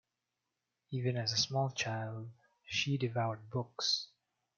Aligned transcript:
Even 0.89 1.15
as 1.15 1.31
a 1.31 1.37
small 1.37 1.69
child 1.69 2.31
she 2.65 2.97
devoured 2.97 3.51
books. 3.51 4.07